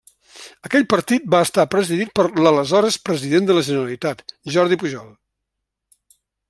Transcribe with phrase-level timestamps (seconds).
[0.67, 4.25] Aquell partit va estar presidit per l'aleshores president de la Generalitat,
[4.57, 5.17] Jordi Pujol.